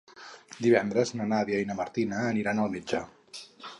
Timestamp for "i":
1.65-1.67